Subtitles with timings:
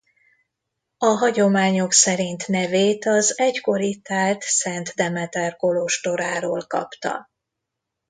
[0.97, 7.29] A hagyományok szerint nevét az egykor itt állt Szent Demeter kolostoráról kapta.